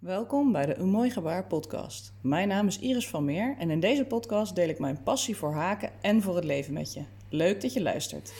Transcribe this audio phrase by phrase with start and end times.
[0.00, 2.12] Welkom bij de Een Mooi Gebaar podcast.
[2.20, 5.52] Mijn naam is Iris van Meer en in deze podcast deel ik mijn passie voor
[5.52, 7.02] haken en voor het leven met je.
[7.28, 8.32] Leuk dat je luistert.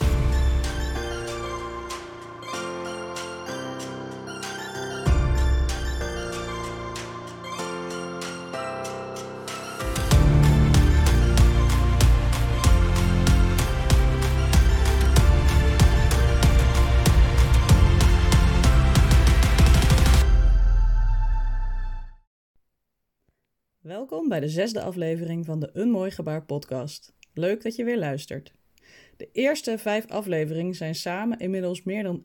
[23.91, 27.12] Welkom bij de zesde aflevering van de Een Mooi Gebaar podcast.
[27.35, 28.53] Leuk dat je weer luistert.
[29.16, 32.25] De eerste vijf afleveringen zijn samen inmiddels meer dan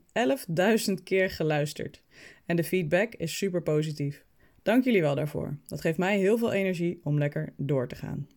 [0.87, 2.03] 11.000 keer geluisterd.
[2.45, 4.25] En de feedback is super positief.
[4.63, 5.57] Dank jullie wel daarvoor.
[5.67, 8.27] Dat geeft mij heel veel energie om lekker door te gaan.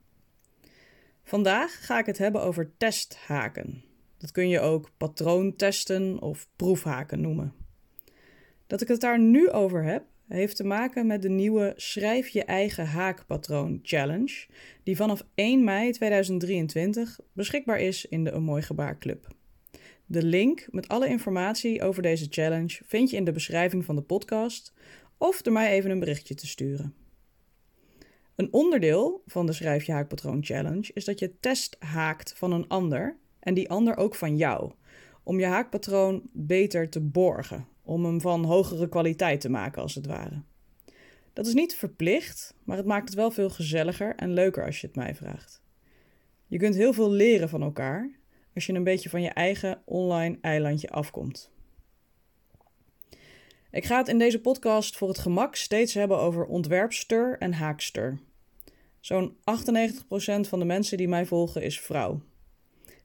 [1.24, 3.84] Vandaag ga ik het hebben over testhaken.
[4.18, 7.54] Dat kun je ook patroontesten of proefhaken noemen.
[8.66, 12.44] Dat ik het daar nu over heb, heeft te maken met de nieuwe Schrijf je
[12.44, 14.46] eigen haakpatroon challenge,
[14.82, 19.26] die vanaf 1 mei 2023 beschikbaar is in de Een Mooi Gebaar Club.
[20.06, 24.02] De link met alle informatie over deze challenge vind je in de beschrijving van de
[24.02, 24.74] podcast
[25.18, 26.94] of door mij even een berichtje te sturen.
[28.34, 32.68] Een onderdeel van de Schrijf je haakpatroon challenge is dat je test haakt van een
[32.68, 34.72] ander en die ander ook van jou,
[35.22, 40.06] om je haakpatroon beter te borgen om hem van hogere kwaliteit te maken, als het
[40.06, 40.42] ware.
[41.32, 44.86] Dat is niet verplicht, maar het maakt het wel veel gezelliger en leuker als je
[44.86, 45.62] het mij vraagt.
[46.46, 48.10] Je kunt heel veel leren van elkaar
[48.54, 51.50] als je een beetje van je eigen online eilandje afkomt.
[53.70, 58.18] Ik ga het in deze podcast voor het gemak steeds hebben over ontwerpster en haakster.
[59.00, 59.38] Zo'n 98%
[60.40, 62.20] van de mensen die mij volgen is vrouw.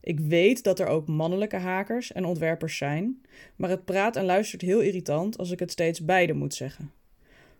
[0.03, 3.21] Ik weet dat er ook mannelijke hakers en ontwerpers zijn,
[3.55, 6.91] maar het praat en luistert heel irritant als ik het steeds beide moet zeggen.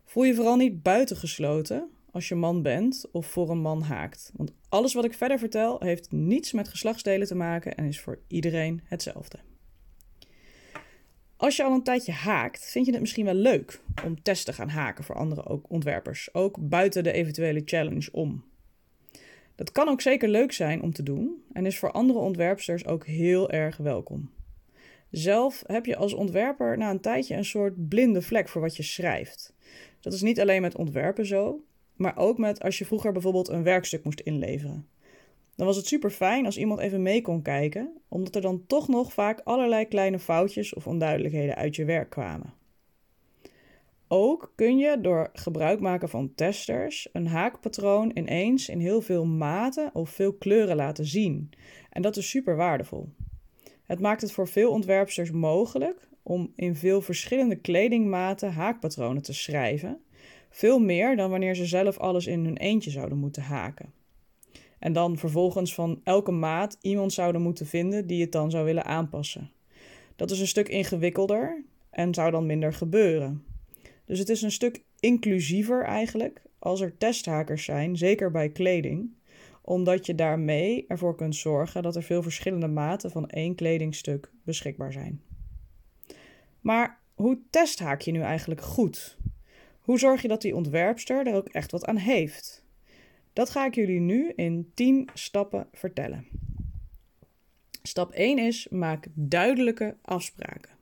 [0.06, 4.54] Voel je vooral niet buitengesloten als je man bent of voor een man haakt, want
[4.70, 8.82] alles wat ik verder vertel heeft niets met geslachtsdelen te maken en is voor iedereen
[8.84, 9.40] hetzelfde.
[11.36, 14.54] Als je al een tijdje haakt, vind je het misschien wel leuk om tests te
[14.54, 18.44] gaan haken voor andere ontwerpers, ook buiten de eventuele challenge om.
[19.56, 23.06] Dat kan ook zeker leuk zijn om te doen en is voor andere ontwerpsters ook
[23.06, 24.32] heel erg welkom.
[25.10, 28.84] Zelf heb je als ontwerper na een tijdje een soort blinde vlek voor wat je
[28.84, 29.54] schrijft.
[30.00, 31.64] Dat is niet alleen met ontwerpen zo,
[31.96, 34.88] maar ook met als je vroeger bijvoorbeeld een werkstuk moest inleveren.
[35.56, 38.88] Dan was het super fijn als iemand even mee kon kijken, omdat er dan toch
[38.88, 42.54] nog vaak allerlei kleine foutjes of onduidelijkheden uit je werk kwamen.
[44.16, 49.90] Ook kun je door gebruik maken van testers een haakpatroon ineens in heel veel maten
[49.94, 51.50] of veel kleuren laten zien.
[51.90, 53.10] En dat is super waardevol.
[53.84, 60.02] Het maakt het voor veel ontwerpsters mogelijk om in veel verschillende kledingmaten haakpatronen te schrijven.
[60.50, 63.94] Veel meer dan wanneer ze zelf alles in hun eentje zouden moeten haken.
[64.80, 68.86] En dan vervolgens van elke maat iemand zouden moeten vinden die het dan zou willen
[68.86, 69.52] aanpassen.
[70.16, 73.53] Dat is een stuk ingewikkelder en zou dan minder gebeuren.
[74.06, 79.14] Dus het is een stuk inclusiever eigenlijk als er testhakers zijn, zeker bij kleding,
[79.62, 84.92] omdat je daarmee ervoor kunt zorgen dat er veel verschillende maten van één kledingstuk beschikbaar
[84.92, 85.22] zijn.
[86.62, 89.18] Maar hoe testhaak je nu eigenlijk goed?
[89.82, 92.66] Hoe zorg je dat die ontwerpster er ook echt wat aan heeft?
[93.34, 96.28] Dat ga ik jullie nu in 10 stappen vertellen.
[97.84, 100.73] Stap 1 is: maak duidelijke afspraken.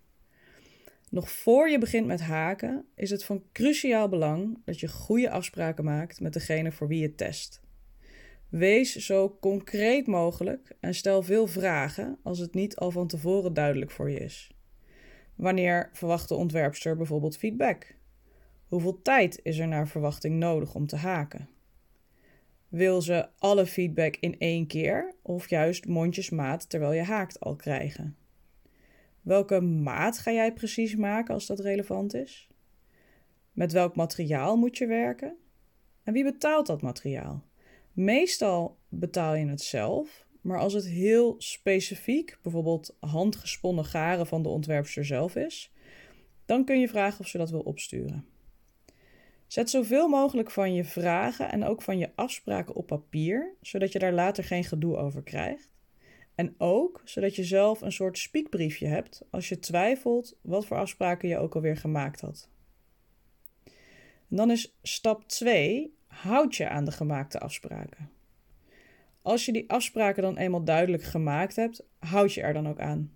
[1.11, 5.83] Nog voor je begint met haken is het van cruciaal belang dat je goede afspraken
[5.83, 7.61] maakt met degene voor wie je test.
[8.49, 13.91] Wees zo concreet mogelijk en stel veel vragen als het niet al van tevoren duidelijk
[13.91, 14.51] voor je is.
[15.35, 17.95] Wanneer verwacht de ontwerpster bijvoorbeeld feedback?
[18.67, 21.49] Hoeveel tijd is er naar verwachting nodig om te haken?
[22.67, 28.15] Wil ze alle feedback in één keer of juist mondjesmaat terwijl je haakt al krijgen?
[29.21, 32.47] Welke maat ga jij precies maken als dat relevant is?
[33.51, 35.35] Met welk materiaal moet je werken?
[36.03, 37.43] En wie betaalt dat materiaal?
[37.93, 44.49] Meestal betaal je het zelf, maar als het heel specifiek, bijvoorbeeld handgesponnen garen van de
[44.49, 45.71] ontwerpster zelf is,
[46.45, 48.25] dan kun je vragen of ze dat wil opsturen.
[49.47, 53.99] Zet zoveel mogelijk van je vragen en ook van je afspraken op papier, zodat je
[53.99, 55.69] daar later geen gedoe over krijgt.
[56.35, 61.29] En ook zodat je zelf een soort spiekbriefje hebt als je twijfelt wat voor afspraken
[61.29, 62.49] je ook alweer gemaakt had.
[64.29, 68.09] En dan is stap 2: houd je aan de gemaakte afspraken.
[69.21, 73.11] Als je die afspraken dan eenmaal duidelijk gemaakt hebt, houd je er dan ook aan.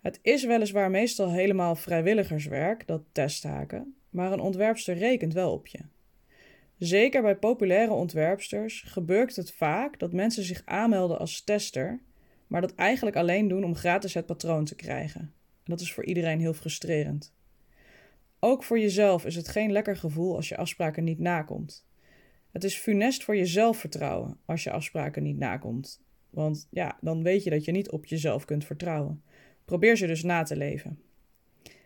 [0.00, 5.78] Het is weliswaar meestal helemaal vrijwilligerswerk, dat testhaken, maar een ontwerpster rekent wel op je.
[6.78, 12.00] Zeker bij populaire ontwerpsters gebeurt het vaak dat mensen zich aanmelden als tester,
[12.50, 15.20] maar dat eigenlijk alleen doen om gratis het patroon te krijgen.
[15.20, 17.32] En dat is voor iedereen heel frustrerend.
[18.38, 21.86] Ook voor jezelf is het geen lekker gevoel als je afspraken niet nakomt.
[22.50, 26.02] Het is funest voor je zelfvertrouwen als je afspraken niet nakomt.
[26.30, 29.22] Want ja, dan weet je dat je niet op jezelf kunt vertrouwen.
[29.64, 31.02] Probeer ze dus na te leven.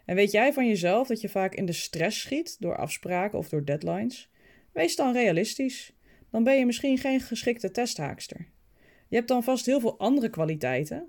[0.04, 3.48] En weet jij van jezelf dat je vaak in de stress schiet door afspraken of
[3.48, 4.30] door deadlines?
[4.72, 5.92] Wees dan realistisch.
[6.30, 8.52] Dan ben je misschien geen geschikte testhaakster.
[9.08, 11.08] Je hebt dan vast heel veel andere kwaliteiten,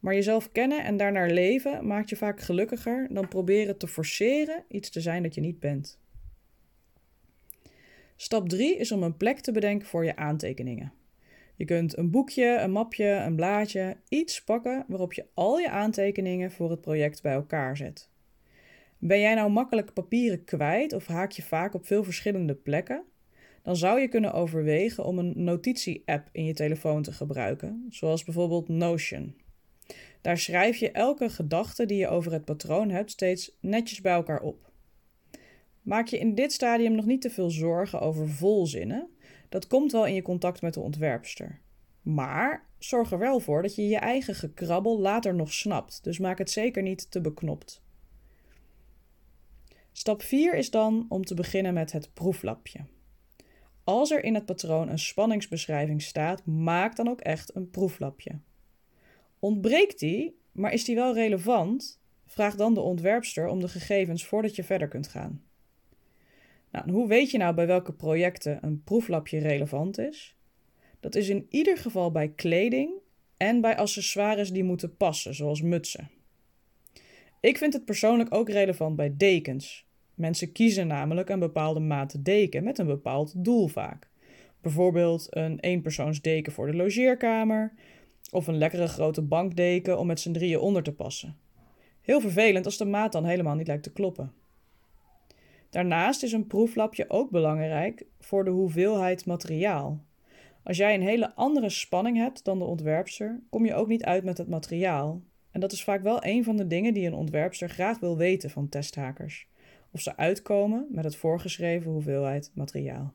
[0.00, 4.90] maar jezelf kennen en daarnaar leven maakt je vaak gelukkiger dan proberen te forceren iets
[4.90, 5.98] te zijn dat je niet bent.
[8.16, 10.92] Stap 3 is om een plek te bedenken voor je aantekeningen.
[11.56, 16.52] Je kunt een boekje, een mapje, een blaadje, iets pakken waarop je al je aantekeningen
[16.52, 18.10] voor het project bij elkaar zet.
[18.98, 23.04] Ben jij nou makkelijk papieren kwijt of haak je vaak op veel verschillende plekken?
[23.66, 28.68] Dan zou je kunnen overwegen om een notitie-app in je telefoon te gebruiken, zoals bijvoorbeeld
[28.68, 29.34] Notion.
[30.20, 34.40] Daar schrijf je elke gedachte die je over het patroon hebt steeds netjes bij elkaar
[34.40, 34.70] op.
[35.82, 39.08] Maak je in dit stadium nog niet te veel zorgen over volzinnen.
[39.48, 41.60] Dat komt wel in je contact met de ontwerpster.
[42.02, 46.38] Maar zorg er wel voor dat je je eigen gekrabbel later nog snapt, dus maak
[46.38, 47.82] het zeker niet te beknopt.
[49.92, 52.94] Stap 4 is dan om te beginnen met het proeflapje.
[53.86, 58.38] Als er in het patroon een spanningsbeschrijving staat, maak dan ook echt een proeflapje.
[59.38, 62.00] Ontbreekt die, maar is die wel relevant?
[62.26, 65.42] Vraag dan de ontwerpster om de gegevens voordat je verder kunt gaan.
[66.70, 70.36] Nou, hoe weet je nou bij welke projecten een proeflapje relevant is?
[71.00, 72.90] Dat is in ieder geval bij kleding
[73.36, 76.10] en bij accessoires die moeten passen, zoals mutsen.
[77.40, 79.85] Ik vind het persoonlijk ook relevant bij dekens.
[80.16, 84.08] Mensen kiezen namelijk een bepaalde maat deken met een bepaald doel vaak.
[84.60, 87.72] Bijvoorbeeld een eenpersoonsdeken voor de logeerkamer
[88.30, 91.36] of een lekkere grote bankdeken om met z'n drieën onder te passen.
[92.00, 94.32] Heel vervelend als de maat dan helemaal niet lijkt te kloppen.
[95.70, 100.04] Daarnaast is een proeflapje ook belangrijk voor de hoeveelheid materiaal.
[100.62, 104.24] Als jij een hele andere spanning hebt dan de ontwerpster, kom je ook niet uit
[104.24, 105.22] met het materiaal.
[105.50, 108.50] En dat is vaak wel een van de dingen die een ontwerpster graag wil weten
[108.50, 109.48] van testhakers
[109.96, 113.14] of ze uitkomen met het voorgeschreven hoeveelheid materiaal.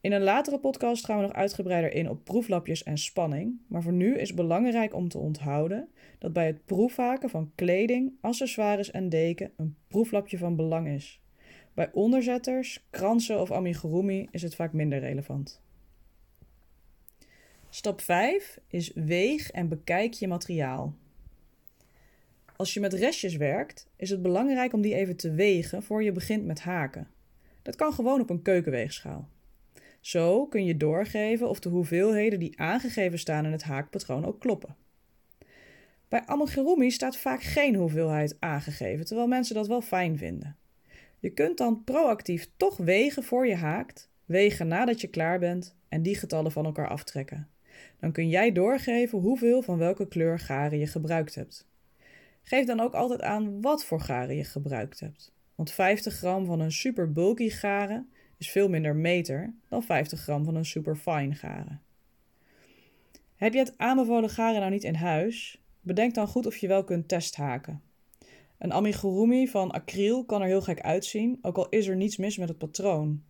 [0.00, 3.92] In een latere podcast gaan we nog uitgebreider in op proeflapjes en spanning, maar voor
[3.92, 5.88] nu is belangrijk om te onthouden
[6.18, 11.20] dat bij het proefhaken van kleding, accessoires en deken een proeflapje van belang is.
[11.74, 15.62] Bij onderzetters, kransen of amigurumi is het vaak minder relevant.
[17.68, 20.94] Stap 5 is weeg en bekijk je materiaal.
[22.62, 26.12] Als je met restjes werkt, is het belangrijk om die even te wegen voor je
[26.12, 27.08] begint met haken.
[27.62, 29.28] Dat kan gewoon op een keukenweegschaal.
[30.00, 34.76] Zo kun je doorgeven of de hoeveelheden die aangegeven staan in het haakpatroon ook kloppen.
[36.08, 40.56] Bij amigurumi staat vaak geen hoeveelheid aangegeven, terwijl mensen dat wel fijn vinden.
[41.18, 46.02] Je kunt dan proactief toch wegen voor je haakt, wegen nadat je klaar bent en
[46.02, 47.48] die getallen van elkaar aftrekken.
[48.00, 51.70] Dan kun jij doorgeven hoeveel van welke kleur garen je gebruikt hebt.
[52.42, 55.32] Geef dan ook altijd aan wat voor garen je gebruikt hebt.
[55.54, 60.44] Want 50 gram van een super bulky garen is veel minder meter dan 50 gram
[60.44, 61.82] van een super fine garen.
[63.36, 65.60] Heb je het aanbevolen garen nou niet in huis?
[65.80, 67.82] Bedenk dan goed of je wel kunt testhaken.
[68.58, 72.36] Een amigurumi van acryl kan er heel gek uitzien, ook al is er niets mis
[72.36, 73.22] met het patroon.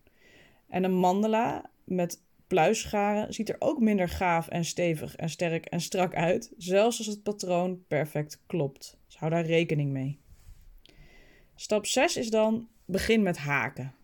[0.68, 5.80] En een mandala met pluisgaren ziet er ook minder gaaf en stevig en sterk en
[5.80, 8.98] strak uit, zelfs als het patroon perfect klopt.
[9.06, 10.18] Dus hou daar rekening mee.
[11.54, 13.94] Stap 6 is dan begin met haken.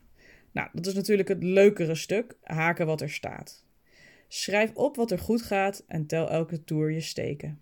[0.53, 3.65] Nou, dat is natuurlijk het leukere stuk, haken wat er staat.
[4.29, 7.61] Schrijf op wat er goed gaat en tel elke toer je steken.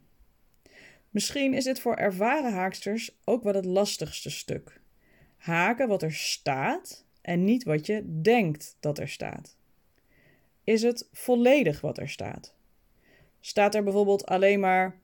[1.11, 4.81] Misschien is dit voor ervaren haaksters ook wel het lastigste stuk.
[5.37, 9.56] Haken wat er staat en niet wat je denkt dat er staat.
[10.67, 12.55] Is het volledig wat er staat?
[13.41, 14.99] Staat er bijvoorbeeld alleen maar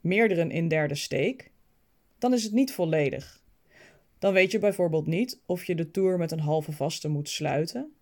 [0.00, 1.50] meerdere in derde steek?
[2.18, 3.42] Dan is het niet volledig.
[4.18, 7.92] Dan weet je bijvoorbeeld niet of je de toer met een halve vaste moet sluiten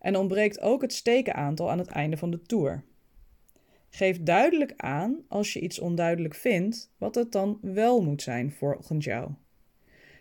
[0.00, 2.82] en ontbreekt ook het stekenaantal aan het einde van de toer.
[3.90, 9.04] Geef duidelijk aan als je iets onduidelijk vindt wat het dan wel moet zijn volgens
[9.04, 9.30] jou.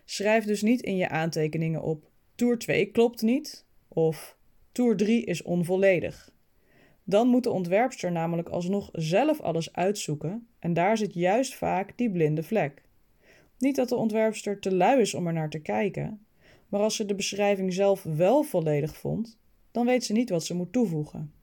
[0.05, 4.37] Schrijf dus niet in je aantekeningen op toer 2 klopt niet of
[4.71, 6.30] toer 3 is onvolledig.
[7.11, 12.11] Dan moet de ontwerpster namelijk alsnog zelf alles uitzoeken en daar zit juist vaak die
[12.11, 12.81] blinde vlek.
[13.57, 16.25] Niet dat de ontwerpster te lui is om er naar te kijken,
[16.69, 19.37] Maar als ze de beschrijving zelf wel volledig vond,
[19.71, 21.33] dan weet ze niet wat ze moet toevoegen.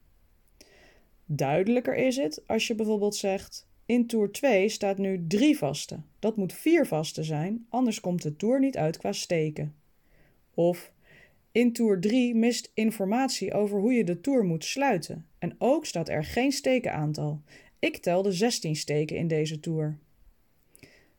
[1.25, 5.99] Duidelijker is het als je bijvoorbeeld zegt: in toer 2 staat nu drie vaste.
[6.19, 9.75] Dat moet vier vaste zijn, anders komt de toer niet uit qua steken.
[10.53, 10.91] Of
[11.51, 15.25] in toer 3 mist informatie over hoe je de toer moet sluiten.
[15.39, 17.41] En ook staat er geen stekenaantal.
[17.79, 19.97] Ik telde 16 steken in deze toer.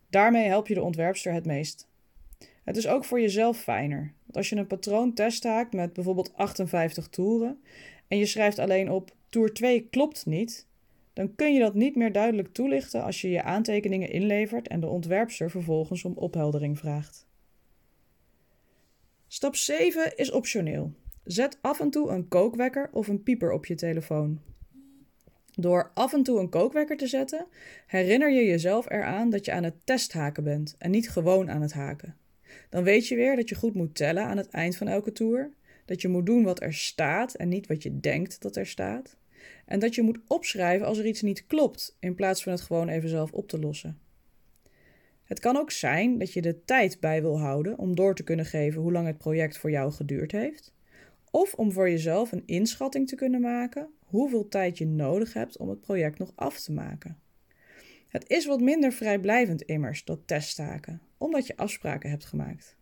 [0.09, 1.89] Daarmee help je de ontwerpster het meest.
[2.65, 4.13] Het is ook voor jezelf fijner.
[4.25, 7.61] Want als je een patroon testhaakt met bijvoorbeeld 58 toeren
[8.09, 10.67] en je schrijft alleen op toer 2 klopt niet,
[11.13, 14.87] dan kun je dat niet meer duidelijk toelichten als je je aantekeningen inlevert en de
[14.87, 17.29] ontwerpster vervolgens om opheldering vraagt.
[19.33, 20.93] Stap 7 is optioneel.
[21.25, 24.41] Zet af en toe een kookwekker of een pieper op je telefoon.
[25.55, 27.47] Door af en toe een kookwekker te zetten,
[27.87, 31.73] herinner je jezelf eraan dat je aan het testhaken bent en niet gewoon aan het
[31.73, 32.17] haken.
[32.71, 35.51] Dan weet je weer dat je goed moet tellen aan het eind van elke toer,
[35.85, 39.17] dat je moet doen wat er staat en niet wat je denkt dat er staat,
[39.67, 42.89] en dat je moet opschrijven als er iets niet klopt, in plaats van het gewoon
[42.89, 43.99] even zelf op te lossen.
[45.31, 48.45] Het kan ook zijn dat je de tijd bij wil houden om door te kunnen
[48.45, 50.75] geven hoe lang het project voor jou geduurd heeft,
[51.31, 55.69] of om voor jezelf een inschatting te kunnen maken hoeveel tijd je nodig hebt om
[55.69, 57.19] het project nog af te maken.
[58.09, 62.77] Het is wat minder vrijblijvend immers, dat teststaken, omdat je afspraken hebt gemaakt.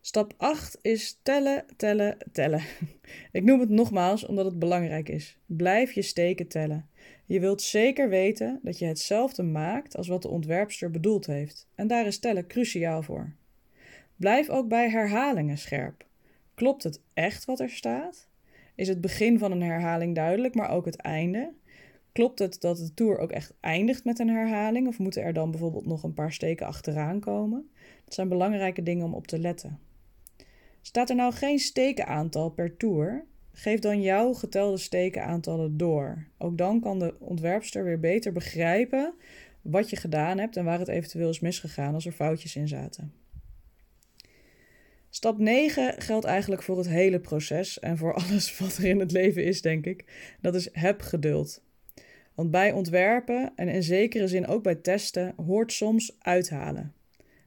[0.00, 2.62] Stap 8 is tellen, tellen, tellen.
[3.32, 5.38] Ik noem het nogmaals omdat het belangrijk is.
[5.46, 6.87] Blijf je steken tellen.
[7.26, 11.66] Je wilt zeker weten dat je hetzelfde maakt als wat de ontwerpster bedoeld heeft.
[11.74, 13.32] En daar is tellen cruciaal voor.
[14.16, 16.06] Blijf ook bij herhalingen scherp.
[16.54, 18.28] Klopt het echt wat er staat?
[18.74, 21.52] Is het begin van een herhaling duidelijk, maar ook het einde?
[22.12, 24.86] Klopt het dat de tour ook echt eindigt met een herhaling?
[24.86, 27.70] Of moeten er dan bijvoorbeeld nog een paar steken achteraan komen?
[28.04, 29.78] Dat zijn belangrijke dingen om op te letten.
[30.80, 33.24] Staat er nou geen stekenaantal per tour?
[33.58, 36.26] Geef dan jouw getelde stekenaantallen door.
[36.36, 39.14] Ook dan kan de ontwerpster weer beter begrijpen
[39.62, 43.12] wat je gedaan hebt en waar het eventueel is misgegaan als er foutjes in zaten.
[45.10, 49.12] Stap 9 geldt eigenlijk voor het hele proces en voor alles wat er in het
[49.12, 50.04] leven is, denk ik.
[50.40, 51.62] Dat is heb geduld.
[52.34, 56.94] Want bij ontwerpen en in zekere zin ook bij testen hoort soms uithalen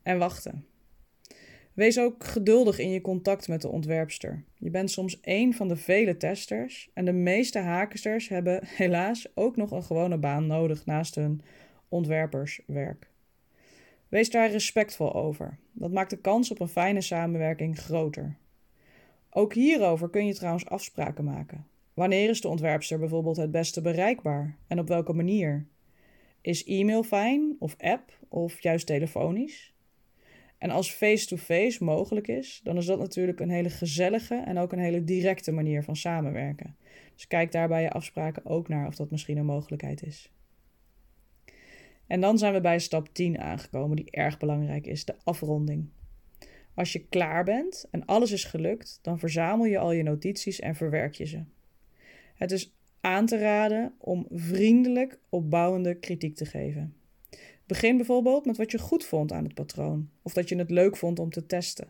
[0.04, 0.66] en wachten.
[1.74, 4.44] Wees ook geduldig in je contact met de ontwerpster.
[4.58, 9.56] Je bent soms één van de vele testers en de meeste hakensters hebben helaas ook
[9.56, 11.42] nog een gewone baan nodig naast hun
[11.90, 13.10] ontwerperswerk.
[14.08, 15.58] Wees daar respectvol over.
[15.72, 18.38] Dat maakt de kans op een fijne samenwerking groter.
[19.30, 21.66] Ook hierover kun je trouwens afspraken maken.
[21.94, 25.66] Wanneer is de ontwerpster bijvoorbeeld het beste bereikbaar en op welke manier?
[26.42, 29.71] Is e-mail fijn of app of juist telefonisch?
[30.62, 34.80] En als face-to-face mogelijk is, dan is dat natuurlijk een hele gezellige en ook een
[34.80, 36.76] hele directe manier van samenwerken.
[37.14, 40.32] Dus kijk daar bij je afspraken ook naar of dat misschien een mogelijkheid is.
[42.08, 45.90] En dan zijn we bij stap 10 aangekomen, die erg belangrijk is: de afronding.
[46.74, 50.76] Als je klaar bent en alles is gelukt, dan verzamel je al je notities en
[50.76, 51.44] verwerk je ze.
[52.36, 56.96] Het is aan te raden om vriendelijk opbouwende kritiek te geven.
[57.72, 60.96] Begin bijvoorbeeld met wat je goed vond aan het patroon of dat je het leuk
[60.96, 61.88] vond om te testen.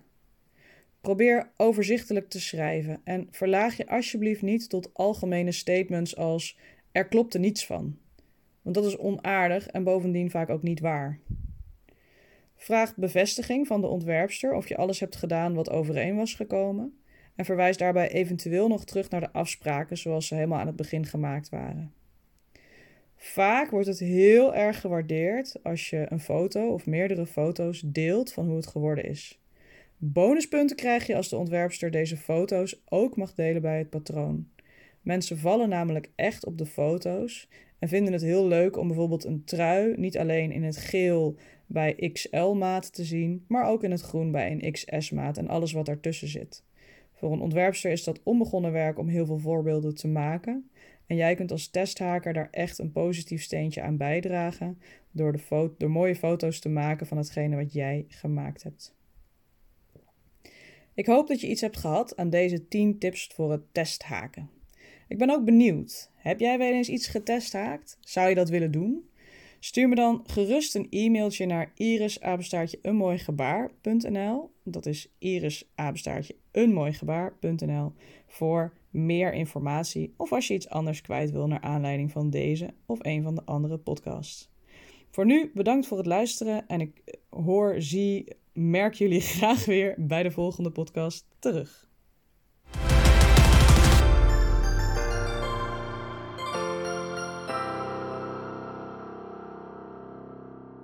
[1.01, 6.57] Probeer overzichtelijk te schrijven en verlaag je alsjeblieft niet tot algemene statements als
[6.91, 7.97] er klopte niets van.
[8.61, 11.19] Want dat is onaardig en bovendien vaak ook niet waar.
[12.55, 16.99] Vraag bevestiging van de ontwerpster of je alles hebt gedaan wat overeen was gekomen
[17.35, 21.05] en verwijs daarbij eventueel nog terug naar de afspraken zoals ze helemaal aan het begin
[21.05, 21.93] gemaakt waren.
[23.23, 28.45] Vaak wordt het heel erg gewaardeerd als je een foto of meerdere foto's deelt van
[28.45, 29.41] hoe het geworden is.
[29.97, 34.47] Bonuspunten krijg je als de ontwerpster deze foto's ook mag delen bij het patroon.
[35.01, 37.47] Mensen vallen namelijk echt op de foto's
[37.79, 41.35] en vinden het heel leuk om bijvoorbeeld een trui niet alleen in het geel
[41.65, 45.85] bij XL-maat te zien, maar ook in het groen bij een XS-maat en alles wat
[45.85, 46.63] daartussen zit.
[47.13, 50.69] Voor een ontwerpster is dat onbegonnen werk om heel veel voorbeelden te maken.
[51.11, 55.39] En jij kunt als testhaker daar echt een positief steentje aan bijdragen door,
[55.77, 58.95] de mooie foto's te maken van hetgene wat jij gemaakt hebt.
[60.93, 64.49] Ik hoop dat je iets hebt gehad aan deze 10 tips voor het testhaken.
[65.07, 66.09] Ik ben ook benieuwd.
[66.15, 67.97] Heb jij wel eens iets getesthaakt?
[67.99, 69.09] Zou je dat willen doen?
[69.59, 72.79] Stuur me dan gerust een e-mailtje naar irisapenstaartje
[74.63, 76.35] Dat is irisapenstaartje
[78.27, 82.99] voor meer informatie of als je iets anders kwijt wil naar aanleiding van deze of
[83.01, 84.49] een van de andere podcasts.
[85.09, 90.23] Voor nu bedankt voor het luisteren en ik hoor, zie merk jullie graag weer bij
[90.23, 91.90] de volgende podcast terug.